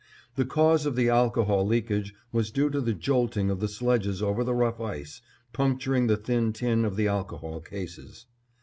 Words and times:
The 0.33 0.45
cause 0.47 0.87
of 0.87 0.95
the 0.95 1.09
alcohol 1.09 1.63
leakage 1.63 2.15
was 2.31 2.49
due 2.49 2.71
to 2.71 2.81
the 2.81 2.95
jolting 2.95 3.51
of 3.51 3.59
the 3.59 3.67
sledges 3.67 4.19
over 4.19 4.43
the 4.43 4.55
rough 4.55 4.79
ice, 4.81 5.21
puncturing 5.53 6.07
the 6.07 6.17
thin 6.17 6.53
tin 6.53 6.85
of 6.85 6.95
the 6.95 7.07
alcohol 7.07 7.59
cases. 7.61 8.25